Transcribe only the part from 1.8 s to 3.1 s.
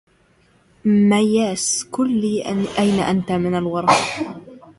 قل لي أين